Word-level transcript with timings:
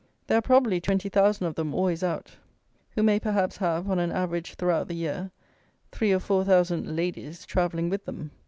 There 0.25 0.39
are, 0.39 0.41
probably, 0.41 0.81
twenty 0.81 1.09
thousand 1.09 1.45
of 1.45 1.53
them 1.53 1.75
always 1.75 2.03
out, 2.03 2.35
who 2.95 3.03
may 3.03 3.19
perhaps 3.19 3.57
have, 3.57 3.87
on 3.87 3.99
an 3.99 4.11
average 4.11 4.55
throughout 4.55 4.87
the 4.87 4.95
year, 4.95 5.29
three 5.91 6.11
or 6.11 6.19
four 6.19 6.43
thousand 6.43 6.95
"ladies" 6.95 7.45
travelling 7.45 7.87
with 7.87 8.05
them. 8.05 8.31